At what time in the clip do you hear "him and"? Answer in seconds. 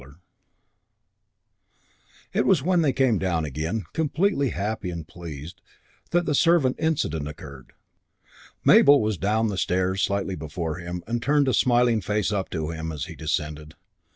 10.77-11.21